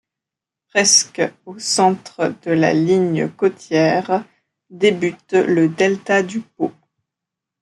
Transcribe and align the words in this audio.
Presque 0.69 1.21
au 1.45 1.59
centre 1.59 2.33
de 2.41 2.49
la 2.51 2.73
ligne 2.73 3.29
côtière 3.29 4.25
débute 4.71 5.33
le 5.33 5.69
delta 5.69 6.23
du 6.23 6.39
Pô. 6.41 6.71